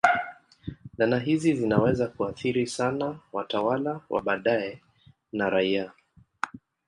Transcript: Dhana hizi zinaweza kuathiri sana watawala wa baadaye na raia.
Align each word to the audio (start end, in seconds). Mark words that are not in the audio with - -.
Dhana 0.97 1.19
hizi 1.19 1.53
zinaweza 1.55 2.07
kuathiri 2.07 2.67
sana 2.67 3.19
watawala 3.33 4.01
wa 4.09 4.21
baadaye 4.21 4.81
na 5.31 5.49
raia. 5.49 5.91